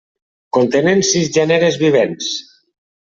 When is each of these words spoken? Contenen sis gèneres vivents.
Contenen 0.57 1.03
sis 1.09 1.29
gèneres 1.35 1.77
vivents. 1.83 2.31